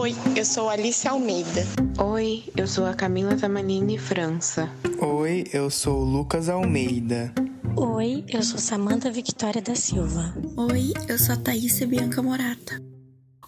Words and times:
Oi, 0.00 0.16
eu 0.34 0.46
sou 0.46 0.70
Alice 0.70 1.06
Almeida. 1.06 1.62
Oi, 2.02 2.44
eu 2.56 2.66
sou 2.66 2.86
a 2.86 2.94
Camila 2.94 3.36
Tamanini 3.36 3.98
França. 3.98 4.66
Oi, 4.98 5.44
eu 5.52 5.68
sou 5.68 6.00
o 6.00 6.04
Lucas 6.04 6.48
Almeida. 6.48 7.30
Oi, 7.76 8.24
eu 8.26 8.42
sou 8.42 8.58
Samanta 8.58 9.10
Victoria 9.10 9.60
da 9.60 9.74
Silva. 9.74 10.34
Oi, 10.56 10.94
eu 11.06 11.18
sou 11.18 11.34
a 11.34 11.36
Thaís 11.36 11.78
Bianca 11.84 12.22
Morata. 12.22 12.82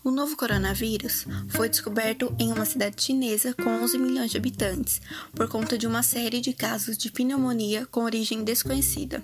O 0.05 0.11
novo 0.11 0.37
coronavírus 0.37 1.27
foi 1.49 1.71
descoberto 1.71 2.35
em 2.39 2.53
uma 2.53 2.67
cidade 2.67 3.03
chinesa 3.03 3.55
com 3.55 3.71
11 3.71 3.97
milhões 3.99 4.31
de 4.31 4.37
habitantes, 4.37 5.01
por 5.35 5.49
conta 5.49 5.79
de 5.79 5.87
uma 5.87 6.03
série 6.03 6.43
de 6.43 6.53
casos 6.53 6.99
de 6.99 7.11
pneumonia 7.11 7.87
com 7.87 8.03
origem 8.03 8.45
desconhecida. 8.45 9.23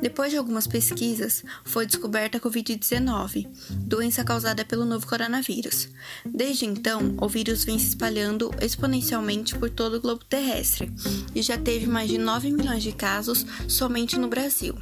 Depois 0.00 0.30
de 0.30 0.36
algumas 0.36 0.66
pesquisas, 0.66 1.44
foi 1.64 1.86
descoberta 1.86 2.38
a 2.38 2.40
Covid-19, 2.40 3.46
doença 3.70 4.24
causada 4.24 4.64
pelo 4.64 4.84
novo 4.84 5.06
coronavírus. 5.06 5.88
Desde 6.24 6.66
então, 6.66 7.14
o 7.20 7.28
vírus 7.28 7.64
vem 7.64 7.78
se 7.78 7.88
espalhando 7.88 8.50
exponencialmente 8.60 9.56
por 9.58 9.70
todo 9.70 9.96
o 9.96 10.00
globo 10.00 10.24
terrestre 10.24 10.92
e 11.34 11.42
já 11.42 11.58
teve 11.58 11.86
mais 11.86 12.08
de 12.08 12.18
9 12.18 12.50
milhões 12.50 12.82
de 12.82 12.92
casos 12.92 13.44
somente 13.68 14.18
no 14.18 14.28
Brasil. 14.28 14.76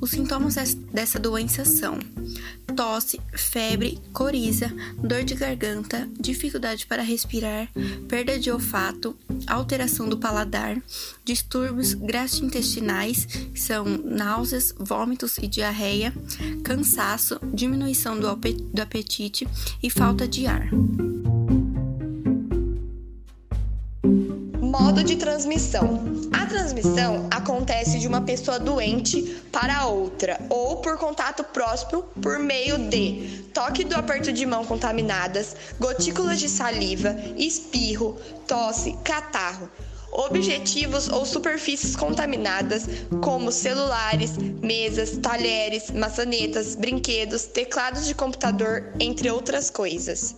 Os 0.00 0.10
sintomas 0.10 0.54
dessa 0.92 1.18
doença 1.18 1.64
são 1.64 1.98
tosse, 2.74 3.20
febre, 3.32 4.00
coriza, 4.12 4.72
dor 4.98 5.22
de 5.22 5.34
garganta, 5.34 6.08
dificuldade 6.18 6.86
para 6.86 7.02
respirar, 7.02 7.68
perda 8.08 8.38
de 8.38 8.50
olfato, 8.50 9.16
alteração 9.46 10.08
do 10.08 10.18
paladar, 10.18 10.80
distúrbios 11.24 11.94
gastrointestinais, 11.94 13.26
são 13.54 13.84
náuseas, 13.84 14.74
vômitos 14.78 15.38
e 15.38 15.46
diarreia, 15.46 16.12
cansaço, 16.62 17.38
diminuição 17.52 18.18
do 18.18 18.28
apetite 18.28 19.46
e 19.82 19.88
falta 19.88 20.26
de 20.26 20.46
ar. 20.46 20.68
Modo 24.60 25.04
de 25.04 25.16
transmissão. 25.16 26.13
A 26.34 26.46
transmissão 26.46 27.28
acontece 27.30 28.00
de 28.00 28.08
uma 28.08 28.20
pessoa 28.20 28.58
doente 28.58 29.22
para 29.52 29.86
outra 29.86 30.36
ou 30.50 30.78
por 30.78 30.98
contato 30.98 31.44
próximo 31.44 32.02
por 32.20 32.40
meio 32.40 32.76
de 32.76 33.44
toque 33.54 33.84
do 33.84 33.94
aperto 33.94 34.32
de 34.32 34.44
mão 34.44 34.64
contaminadas, 34.64 35.54
gotículas 35.78 36.40
de 36.40 36.48
saliva, 36.48 37.14
espirro, 37.36 38.18
tosse, 38.48 38.96
catarro. 39.04 39.70
Objetivos 40.10 41.08
ou 41.08 41.24
superfícies 41.24 41.96
contaminadas, 41.96 42.86
como 43.22 43.50
celulares, 43.50 44.36
mesas, 44.36 45.16
talheres, 45.18 45.90
maçanetas, 45.90 46.74
brinquedos, 46.74 47.44
teclados 47.44 48.06
de 48.06 48.14
computador, 48.14 48.92
entre 49.00 49.30
outras 49.30 49.70
coisas. 49.70 50.36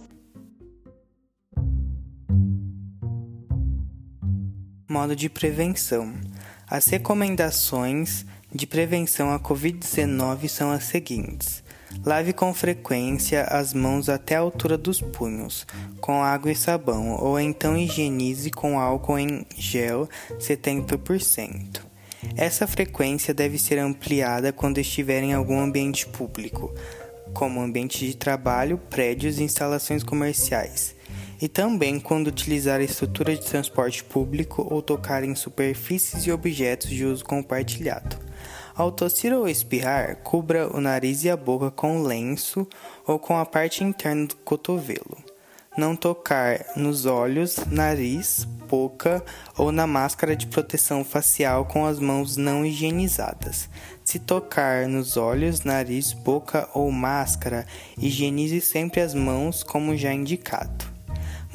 Modo 4.88 5.16
de 5.16 5.28
prevenção. 5.28 6.14
As 6.70 6.86
recomendações 6.86 8.24
de 8.54 8.68
prevenção 8.68 9.32
à 9.32 9.40
Covid-19 9.40 10.46
são 10.46 10.70
as 10.70 10.84
seguintes: 10.84 11.64
lave 12.04 12.32
com 12.32 12.54
frequência 12.54 13.42
as 13.42 13.74
mãos 13.74 14.08
até 14.08 14.36
a 14.36 14.38
altura 14.38 14.78
dos 14.78 15.00
punhos, 15.00 15.66
com 16.00 16.22
água 16.22 16.52
e 16.52 16.54
sabão, 16.54 17.16
ou 17.20 17.40
então 17.40 17.76
higienize 17.76 18.48
com 18.52 18.78
álcool 18.78 19.18
em 19.18 19.44
gel 19.56 20.08
70%. 20.38 21.80
Essa 22.36 22.68
frequência 22.68 23.34
deve 23.34 23.58
ser 23.58 23.80
ampliada 23.80 24.52
quando 24.52 24.78
estiver 24.78 25.20
em 25.24 25.34
algum 25.34 25.58
ambiente 25.58 26.06
público, 26.06 26.72
como 27.34 27.60
ambiente 27.60 28.06
de 28.06 28.16
trabalho, 28.16 28.78
prédios 28.78 29.40
e 29.40 29.42
instalações 29.42 30.04
comerciais 30.04 30.95
e 31.40 31.48
também 31.48 32.00
quando 32.00 32.28
utilizar 32.28 32.80
a 32.80 32.84
estrutura 32.84 33.34
de 33.34 33.44
transporte 33.44 34.02
público 34.02 34.66
ou 34.70 34.80
tocar 34.80 35.24
em 35.24 35.34
superfícies 35.34 36.26
e 36.26 36.32
objetos 36.32 36.90
de 36.90 37.04
uso 37.04 37.24
compartilhado. 37.24 38.16
Ao 38.74 38.92
tossir 38.92 39.32
ou 39.32 39.48
espirrar, 39.48 40.16
cubra 40.16 40.68
o 40.68 40.80
nariz 40.80 41.24
e 41.24 41.30
a 41.30 41.36
boca 41.36 41.70
com 41.70 42.02
lenço 42.02 42.66
ou 43.06 43.18
com 43.18 43.38
a 43.38 43.46
parte 43.46 43.82
interna 43.82 44.26
do 44.26 44.36
cotovelo. 44.36 45.16
Não 45.78 45.94
tocar 45.94 46.64
nos 46.74 47.04
olhos, 47.04 47.56
nariz, 47.70 48.44
boca 48.44 49.24
ou 49.56 49.70
na 49.70 49.86
máscara 49.86 50.34
de 50.34 50.46
proteção 50.46 51.04
facial 51.04 51.66
com 51.66 51.86
as 51.86 51.98
mãos 51.98 52.36
não 52.36 52.64
higienizadas. 52.64 53.68
Se 54.04 54.18
tocar 54.18 54.86
nos 54.88 55.16
olhos, 55.16 55.64
nariz, 55.64 56.12
boca 56.12 56.68
ou 56.74 56.90
máscara, 56.90 57.66
higienize 57.98 58.60
sempre 58.60 59.00
as 59.00 59.14
mãos, 59.14 59.62
como 59.62 59.96
já 59.96 60.12
indicado. 60.12 60.95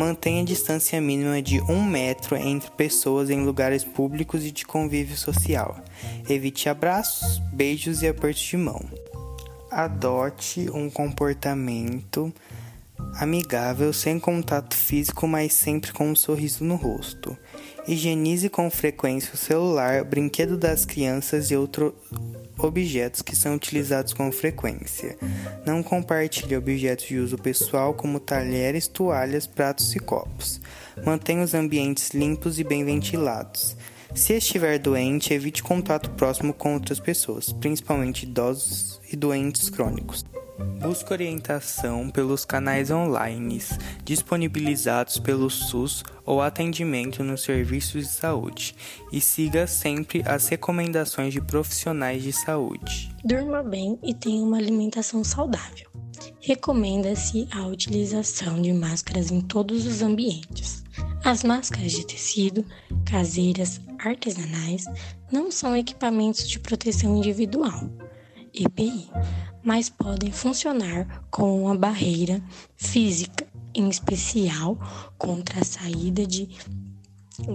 Mantenha 0.01 0.41
a 0.41 0.45
distância 0.45 0.99
mínima 0.99 1.43
de 1.43 1.61
um 1.61 1.85
metro 1.85 2.35
entre 2.35 2.71
pessoas 2.71 3.29
em 3.29 3.45
lugares 3.45 3.83
públicos 3.83 4.43
e 4.43 4.49
de 4.49 4.65
convívio 4.65 5.15
social. 5.15 5.79
Evite 6.27 6.67
abraços, 6.67 7.37
beijos 7.53 8.01
e 8.01 8.07
apertos 8.07 8.41
de 8.41 8.57
mão. 8.57 8.83
Adote 9.69 10.67
um 10.71 10.89
comportamento 10.89 12.33
amigável, 13.19 13.93
sem 13.93 14.19
contato 14.19 14.75
físico, 14.75 15.27
mas 15.27 15.53
sempre 15.53 15.93
com 15.93 16.09
um 16.09 16.15
sorriso 16.15 16.63
no 16.63 16.77
rosto. 16.77 17.37
Higienize 17.87 18.49
com 18.49 18.71
frequência 18.71 19.35
o 19.35 19.37
celular, 19.37 20.03
brinquedo 20.03 20.57
das 20.57 20.83
crianças 20.83 21.51
e 21.51 21.55
outro, 21.55 21.93
objetos 22.63 23.21
que 23.21 23.35
são 23.35 23.55
utilizados 23.55 24.13
com 24.13 24.31
frequência. 24.31 25.17
Não 25.65 25.81
compartilhe 25.81 26.55
objetos 26.55 27.05
de 27.05 27.17
uso 27.17 27.37
pessoal 27.37 27.93
como 27.93 28.19
talheres, 28.19 28.87
toalhas, 28.87 29.47
pratos 29.47 29.95
e 29.95 29.99
copos. 29.99 30.61
Mantenha 31.05 31.43
os 31.43 31.53
ambientes 31.53 32.11
limpos 32.11 32.59
e 32.59 32.63
bem 32.63 32.83
ventilados. 32.83 33.75
Se 34.13 34.33
estiver 34.33 34.77
doente, 34.77 35.33
evite 35.33 35.63
contato 35.63 36.09
próximo 36.11 36.53
com 36.53 36.73
outras 36.73 36.99
pessoas, 36.99 37.53
principalmente 37.53 38.23
idosos 38.23 38.99
e 39.11 39.15
doentes 39.15 39.69
crônicos. 39.69 40.25
Busque 40.79 41.13
orientação 41.13 42.09
pelos 42.09 42.45
canais 42.45 42.91
online 42.91 43.61
disponibilizados 44.03 45.19
pelo 45.19 45.49
SUS 45.49 46.03
ou 46.25 46.41
atendimento 46.41 47.23
nos 47.23 47.43
serviços 47.43 48.07
de 48.07 48.13
saúde 48.13 48.75
e 49.11 49.19
siga 49.21 49.67
sempre 49.67 50.23
as 50.25 50.47
recomendações 50.47 51.33
de 51.33 51.41
profissionais 51.41 52.23
de 52.23 52.33
saúde. 52.33 53.15
Durma 53.23 53.63
bem 53.63 53.97
e 54.03 54.13
tenha 54.13 54.43
uma 54.43 54.57
alimentação 54.57 55.23
saudável. 55.23 55.89
Recomenda-se 56.39 57.47
a 57.51 57.65
utilização 57.67 58.61
de 58.61 58.73
máscaras 58.73 59.31
em 59.31 59.41
todos 59.41 59.85
os 59.85 60.01
ambientes. 60.01 60.83
As 61.23 61.43
máscaras 61.43 61.91
de 61.91 62.05
tecido, 62.05 62.65
caseiras, 63.05 63.79
artesanais, 63.99 64.85
não 65.31 65.51
são 65.51 65.75
equipamentos 65.75 66.49
de 66.49 66.59
proteção 66.59 67.17
individual, 67.17 67.89
EPI, 68.53 69.09
mas 69.63 69.89
podem 69.89 70.31
funcionar 70.31 71.23
como 71.29 71.63
uma 71.63 71.75
barreira 71.75 72.41
física, 72.75 73.47
em 73.73 73.89
especial 73.89 74.77
contra 75.17 75.61
a 75.61 75.63
saída 75.63 76.25
de 76.25 76.49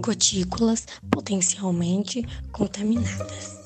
gotículas 0.01 0.85
potencialmente 1.11 2.25
contaminadas. 2.51 3.57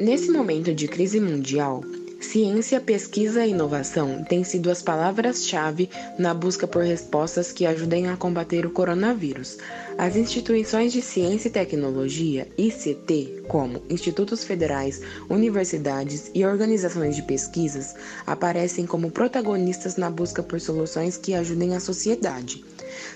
Nesse 0.00 0.30
momento 0.30 0.74
de 0.74 0.86
crise 0.86 1.18
mundial, 1.18 1.82
Ciência, 2.30 2.80
pesquisa 2.80 3.46
e 3.46 3.50
inovação 3.50 4.24
têm 4.24 4.42
sido 4.42 4.68
as 4.68 4.82
palavras-chave 4.82 5.88
na 6.18 6.34
busca 6.34 6.66
por 6.66 6.82
respostas 6.82 7.52
que 7.52 7.64
ajudem 7.64 8.08
a 8.08 8.16
combater 8.16 8.66
o 8.66 8.70
coronavírus. 8.70 9.58
As 9.96 10.16
instituições 10.16 10.92
de 10.92 11.00
ciência 11.00 11.48
e 11.48 11.52
tecnologia, 11.52 12.48
ICT, 12.58 13.44
como 13.46 13.80
institutos 13.88 14.42
federais, 14.42 15.00
universidades 15.30 16.28
e 16.34 16.44
organizações 16.44 17.14
de 17.14 17.22
pesquisas, 17.22 17.94
aparecem 18.26 18.86
como 18.86 19.10
protagonistas 19.10 19.96
na 19.96 20.10
busca 20.10 20.42
por 20.42 20.60
soluções 20.60 21.16
que 21.16 21.32
ajudem 21.32 21.76
a 21.76 21.80
sociedade. 21.80 22.64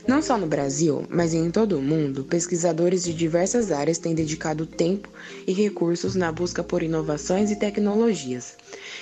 Não 0.06 0.20
só 0.20 0.36
no 0.36 0.46
Brasil, 0.46 1.04
mas 1.08 1.34
em 1.34 1.50
todo 1.50 1.78
o 1.78 1.82
mundo, 1.82 2.24
pesquisadores 2.24 3.04
de 3.04 3.14
diversas 3.14 3.70
áreas 3.70 3.98
têm 3.98 4.14
dedicado 4.14 4.66
tempo 4.66 5.08
e 5.46 5.52
recursos 5.52 6.14
na 6.14 6.30
busca 6.32 6.62
por 6.62 6.82
inovações 6.82 7.50
e 7.50 7.56
tecnologias 7.56 8.56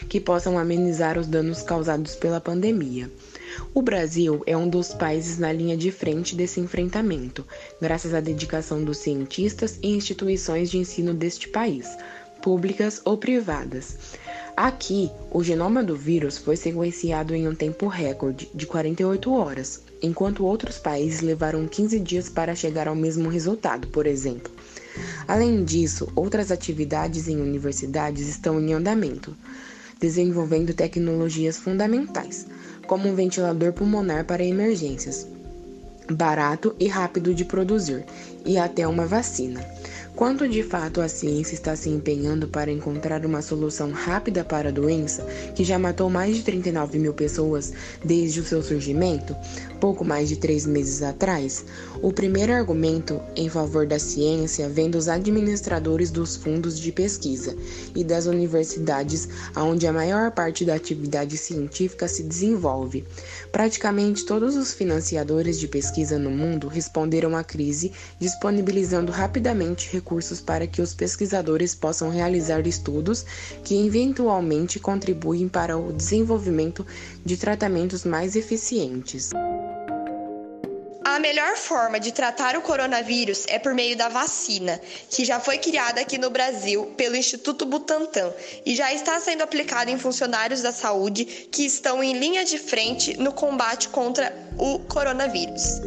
que 0.08 0.20
possam 0.20 0.58
amenizar 0.58 1.18
os 1.18 1.26
danos 1.26 1.62
causados 1.62 2.14
pela 2.14 2.40
pandemia. 2.40 3.10
O 3.74 3.82
Brasil 3.82 4.42
é 4.46 4.56
um 4.56 4.68
dos 4.68 4.92
países 4.92 5.38
na 5.38 5.52
linha 5.52 5.76
de 5.76 5.90
frente 5.90 6.36
desse 6.36 6.60
enfrentamento, 6.60 7.44
graças 7.80 8.14
à 8.14 8.20
dedicação 8.20 8.84
dos 8.84 8.98
cientistas 8.98 9.78
e 9.82 9.88
instituições 9.88 10.70
de 10.70 10.78
ensino 10.78 11.12
deste 11.14 11.48
país, 11.48 11.88
públicas 12.42 13.00
ou 13.04 13.16
privadas. 13.16 13.96
Aqui, 14.56 15.10
o 15.30 15.42
genoma 15.42 15.82
do 15.82 15.96
vírus 15.96 16.38
foi 16.38 16.56
sequenciado 16.56 17.34
em 17.34 17.48
um 17.48 17.54
tempo 17.54 17.86
recorde 17.86 18.50
de 18.54 18.66
48 18.66 19.32
horas, 19.32 19.82
enquanto 20.02 20.44
outros 20.44 20.78
países 20.78 21.20
levaram 21.20 21.66
15 21.66 21.98
dias 22.00 22.28
para 22.28 22.54
chegar 22.54 22.88
ao 22.88 22.94
mesmo 22.94 23.28
resultado, 23.28 23.88
por 23.88 24.06
exemplo. 24.06 24.52
Além 25.26 25.64
disso, 25.64 26.08
outras 26.14 26.50
atividades 26.50 27.28
em 27.28 27.40
universidades 27.40 28.28
estão 28.28 28.60
em 28.60 28.72
andamento, 28.72 29.36
desenvolvendo 30.00 30.74
tecnologias 30.74 31.56
fundamentais, 31.56 32.46
como 32.86 33.08
um 33.08 33.14
ventilador 33.14 33.72
pulmonar 33.72 34.24
para 34.24 34.44
emergências, 34.44 35.26
barato 36.10 36.74
e 36.78 36.88
rápido 36.88 37.34
de 37.34 37.44
produzir, 37.44 38.04
e 38.44 38.56
até 38.56 38.86
uma 38.86 39.06
vacina. 39.06 39.60
Quanto 40.18 40.48
de 40.48 40.64
fato 40.64 41.00
a 41.00 41.08
ciência 41.08 41.54
está 41.54 41.76
se 41.76 41.88
empenhando 41.88 42.48
para 42.48 42.72
encontrar 42.72 43.24
uma 43.24 43.40
solução 43.40 43.92
rápida 43.92 44.42
para 44.42 44.70
a 44.70 44.72
doença, 44.72 45.24
que 45.54 45.62
já 45.62 45.78
matou 45.78 46.10
mais 46.10 46.34
de 46.34 46.42
39 46.42 46.98
mil 46.98 47.14
pessoas 47.14 47.72
desde 48.04 48.40
o 48.40 48.44
seu 48.44 48.60
surgimento, 48.60 49.36
pouco 49.80 50.04
mais 50.04 50.28
de 50.28 50.34
três 50.34 50.66
meses 50.66 51.02
atrás, 51.02 51.64
o 52.02 52.12
primeiro 52.12 52.52
argumento 52.52 53.20
em 53.36 53.48
favor 53.48 53.86
da 53.86 54.00
ciência 54.00 54.68
vem 54.68 54.90
dos 54.90 55.08
administradores 55.08 56.10
dos 56.10 56.34
fundos 56.34 56.80
de 56.80 56.90
pesquisa 56.90 57.56
e 57.94 58.02
das 58.02 58.26
universidades, 58.26 59.28
onde 59.56 59.86
a 59.86 59.92
maior 59.92 60.32
parte 60.32 60.64
da 60.64 60.74
atividade 60.74 61.36
científica 61.36 62.08
se 62.08 62.24
desenvolve. 62.24 63.04
Praticamente 63.52 64.26
todos 64.26 64.56
os 64.56 64.74
financiadores 64.74 65.60
de 65.60 65.68
pesquisa 65.68 66.18
no 66.18 66.30
mundo 66.32 66.66
responderam 66.66 67.36
à 67.36 67.44
crise, 67.44 67.92
disponibilizando 68.18 69.12
rapidamente 69.12 69.88
recursos 69.92 70.07
recursos 70.08 70.40
para 70.40 70.66
que 70.66 70.80
os 70.80 70.94
pesquisadores 70.94 71.74
possam 71.74 72.08
realizar 72.08 72.66
estudos 72.66 73.26
que 73.62 73.86
eventualmente 73.86 74.80
contribuem 74.80 75.48
para 75.48 75.76
o 75.76 75.92
desenvolvimento 75.92 76.86
de 77.24 77.36
tratamentos 77.36 78.04
mais 78.04 78.34
eficientes. 78.34 79.30
A 81.04 81.20
melhor 81.20 81.56
forma 81.56 81.98
de 81.98 82.12
tratar 82.12 82.56
o 82.56 82.62
coronavírus 82.62 83.44
é 83.48 83.58
por 83.58 83.74
meio 83.74 83.96
da 83.96 84.08
vacina, 84.08 84.80
que 85.10 85.24
já 85.24 85.40
foi 85.40 85.58
criada 85.58 86.00
aqui 86.00 86.16
no 86.16 86.30
Brasil 86.30 86.86
pelo 86.96 87.16
Instituto 87.16 87.66
Butantan 87.66 88.32
e 88.64 88.74
já 88.76 88.92
está 88.92 89.18
sendo 89.20 89.42
aplicada 89.42 89.90
em 89.90 89.98
funcionários 89.98 90.62
da 90.62 90.72
saúde 90.72 91.24
que 91.24 91.66
estão 91.66 92.02
em 92.02 92.18
linha 92.18 92.44
de 92.44 92.56
frente 92.56 93.18
no 93.18 93.32
combate 93.32 93.88
contra 93.88 94.32
o 94.56 94.78
coronavírus. 94.80 95.80